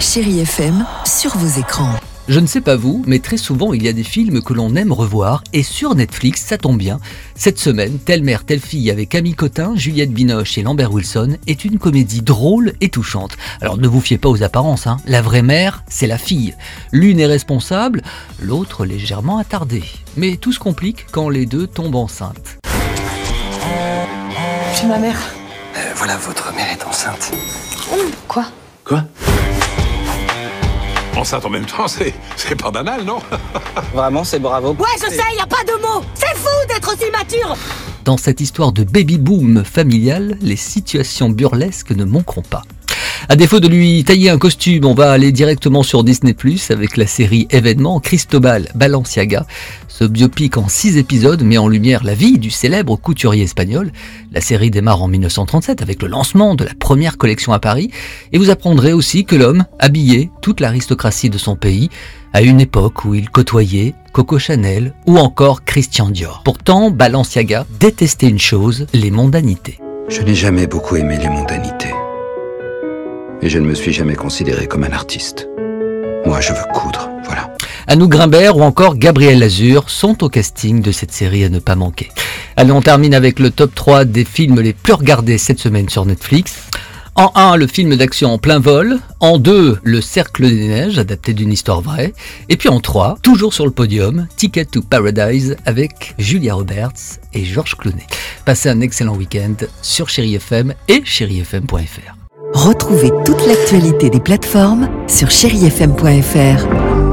Chéri 0.00 0.40
FM 0.40 0.86
sur 1.04 1.36
vos 1.36 1.60
écrans. 1.60 1.92
Je 2.26 2.40
ne 2.40 2.46
sais 2.46 2.62
pas 2.62 2.74
vous, 2.74 3.02
mais 3.06 3.18
très 3.18 3.36
souvent 3.36 3.74
il 3.74 3.82
y 3.82 3.88
a 3.88 3.92
des 3.92 4.02
films 4.02 4.40
que 4.40 4.54
l'on 4.54 4.74
aime 4.74 4.92
revoir 4.92 5.44
et 5.52 5.62
sur 5.62 5.94
Netflix, 5.94 6.42
ça 6.42 6.56
tombe 6.56 6.78
bien. 6.78 7.00
Cette 7.34 7.58
semaine, 7.58 7.98
Telle 7.98 8.22
mère, 8.22 8.46
telle 8.46 8.60
fille 8.60 8.90
avec 8.90 9.10
Camille 9.10 9.34
Cotin, 9.34 9.74
Juliette 9.76 10.12
Binoche 10.12 10.56
et 10.56 10.62
Lambert 10.62 10.90
Wilson 10.90 11.36
est 11.46 11.66
une 11.66 11.78
comédie 11.78 12.22
drôle 12.22 12.72
et 12.80 12.88
touchante. 12.88 13.36
Alors 13.60 13.76
ne 13.76 13.86
vous 13.86 14.00
fiez 14.00 14.16
pas 14.16 14.30
aux 14.30 14.42
apparences, 14.42 14.86
hein. 14.86 14.96
la 15.04 15.20
vraie 15.20 15.42
mère, 15.42 15.84
c'est 15.86 16.06
la 16.06 16.18
fille. 16.18 16.54
L'une 16.92 17.20
est 17.20 17.26
responsable, 17.26 18.02
l'autre 18.40 18.86
légèrement 18.86 19.36
attardée. 19.36 19.84
Mais 20.16 20.36
tout 20.36 20.52
se 20.52 20.58
complique 20.58 21.06
quand 21.12 21.28
les 21.28 21.44
deux 21.44 21.66
tombent 21.66 21.96
enceintes. 21.96 22.58
C'est 24.74 24.86
ma 24.86 24.98
mère. 24.98 25.20
Euh, 25.76 25.92
voilà, 25.94 26.16
votre 26.16 26.54
mère 26.54 26.70
est 26.72 26.84
enceinte. 26.86 27.32
Quoi? 28.28 28.46
Quoi? 28.82 29.04
Enceinte 31.20 31.44
en 31.44 31.50
même 31.50 31.66
temps, 31.66 31.86
c'est 31.86 32.14
c'est 32.34 32.54
pas 32.56 32.70
banal, 32.70 33.04
non 33.04 33.18
Vraiment, 33.94 34.24
c'est 34.24 34.38
bravo. 34.38 34.70
Ouais, 34.70 34.86
je 34.96 35.10
sais, 35.10 35.36
y 35.36 35.40
a 35.40 35.46
pas 35.46 35.62
de 35.64 35.78
mots 35.82 36.02
C'est 36.14 36.34
fou 36.34 36.48
d'être 36.66 36.94
aussi 36.94 37.10
mature 37.10 37.54
Dans 38.06 38.16
cette 38.16 38.40
histoire 38.40 38.72
de 38.72 38.84
baby-boom 38.84 39.62
familial, 39.62 40.38
les 40.40 40.56
situations 40.56 41.28
burlesques 41.28 41.90
ne 41.90 42.04
manqueront 42.06 42.40
pas. 42.40 42.62
À 43.28 43.36
défaut 43.36 43.60
de 43.60 43.68
lui 43.68 44.02
tailler 44.02 44.30
un 44.30 44.38
costume, 44.38 44.84
on 44.84 44.94
va 44.94 45.12
aller 45.12 45.30
directement 45.30 45.82
sur 45.82 46.04
Disney 46.04 46.32
Plus 46.32 46.70
avec 46.70 46.96
la 46.96 47.06
série 47.06 47.46
événement 47.50 48.00
Cristobal 48.00 48.68
Balenciaga. 48.74 49.46
Ce 49.88 50.04
biopic 50.04 50.56
en 50.56 50.68
six 50.68 50.96
épisodes 50.96 51.42
met 51.42 51.58
en 51.58 51.68
lumière 51.68 52.02
la 52.02 52.14
vie 52.14 52.38
du 52.38 52.50
célèbre 52.50 52.96
couturier 52.96 53.44
espagnol. 53.44 53.92
La 54.32 54.40
série 54.40 54.70
démarre 54.70 55.02
en 55.02 55.08
1937 55.08 55.82
avec 55.82 56.02
le 56.02 56.08
lancement 56.08 56.54
de 56.54 56.64
la 56.64 56.74
première 56.74 57.18
collection 57.18 57.52
à 57.52 57.58
Paris 57.58 57.90
et 58.32 58.38
vous 58.38 58.50
apprendrez 58.50 58.92
aussi 58.92 59.24
que 59.24 59.36
l'homme 59.36 59.64
habillait 59.78 60.30
toute 60.40 60.60
l'aristocratie 60.60 61.30
de 61.30 61.38
son 61.38 61.56
pays 61.56 61.90
à 62.32 62.42
une 62.42 62.60
époque 62.60 63.04
où 63.04 63.14
il 63.14 63.28
côtoyait 63.28 63.94
Coco 64.12 64.38
Chanel 64.38 64.94
ou 65.06 65.18
encore 65.18 65.64
Christian 65.64 66.08
Dior. 66.08 66.42
Pourtant, 66.44 66.90
Balenciaga 66.90 67.66
détestait 67.78 68.28
une 68.28 68.38
chose, 68.38 68.86
les 68.94 69.10
mondanités. 69.10 69.78
Je 70.08 70.22
n'ai 70.22 70.34
jamais 70.34 70.66
beaucoup 70.66 70.96
aimé 70.96 71.18
les 71.20 71.28
mondanités. 71.28 71.92
Et 73.42 73.48
je 73.48 73.58
ne 73.58 73.66
me 73.66 73.74
suis 73.74 73.92
jamais 73.92 74.14
considéré 74.14 74.66
comme 74.66 74.84
un 74.84 74.92
artiste. 74.92 75.48
Moi, 76.26 76.40
je 76.40 76.52
veux 76.52 76.72
coudre, 76.74 77.10
voilà. 77.24 77.54
Anouk 77.86 78.10
Grimbert 78.10 78.56
ou 78.56 78.62
encore 78.62 78.96
Gabriel 78.96 79.38
Lazur 79.38 79.88
sont 79.88 80.22
au 80.22 80.28
casting 80.28 80.82
de 80.82 80.92
cette 80.92 81.12
série 81.12 81.44
à 81.44 81.48
ne 81.48 81.58
pas 81.58 81.74
manquer. 81.74 82.10
Allez, 82.56 82.72
on 82.72 82.82
termine 82.82 83.14
avec 83.14 83.38
le 83.38 83.50
top 83.50 83.74
3 83.74 84.04
des 84.04 84.24
films 84.24 84.60
les 84.60 84.74
plus 84.74 84.92
regardés 84.92 85.38
cette 85.38 85.58
semaine 85.58 85.88
sur 85.88 86.04
Netflix. 86.04 86.54
En 87.16 87.32
1, 87.34 87.56
le 87.56 87.66
film 87.66 87.96
d'action 87.96 88.32
en 88.32 88.38
plein 88.38 88.60
vol. 88.60 88.98
En 89.18 89.38
2, 89.38 89.78
Le 89.82 90.00
Cercle 90.00 90.48
des 90.48 90.68
Neiges, 90.68 90.98
adapté 90.98 91.32
d'une 91.32 91.52
histoire 91.52 91.80
vraie. 91.80 92.12
Et 92.48 92.56
puis 92.56 92.68
en 92.68 92.80
3, 92.80 93.18
toujours 93.22 93.54
sur 93.54 93.64
le 93.64 93.72
podium, 93.72 94.26
Ticket 94.36 94.66
to 94.66 94.82
Paradise 94.82 95.56
avec 95.66 96.14
Julia 96.18 96.54
Roberts 96.54 97.18
et 97.32 97.44
Georges 97.44 97.76
Clooney. 97.76 98.06
Passez 98.44 98.68
un 98.68 98.80
excellent 98.80 99.16
week-end 99.16 99.54
sur 99.82 100.08
Chéri 100.08 100.34
FM 100.34 100.74
et 100.88 101.02
chérifm.fr. 101.04 102.19
Retrouvez 102.62 103.10
toute 103.24 103.46
l'actualité 103.46 104.10
des 104.10 104.20
plateformes 104.20 104.90
sur 105.08 105.30
chérifm.fr. 105.30 107.09